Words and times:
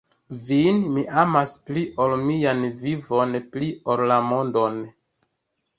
Vin 0.45 0.79
mi 0.95 1.03
amas 1.25 1.53
pli 1.67 1.83
ol 2.07 2.15
mian 2.23 2.67
vivon, 2.85 3.37
pli 3.53 3.73
ol 3.97 4.07
la 4.15 4.23
mondon. 4.33 4.83